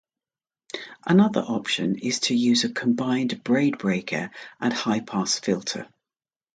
Another 1.05 1.41
option 1.41 1.95
is 1.99 2.21
to 2.21 2.35
use 2.35 2.63
a 2.63 2.73
combined 2.73 3.43
braid 3.43 3.77
breaker 3.77 4.31
and 4.59 4.73
high-pass 4.73 5.37
filter. 5.37 5.87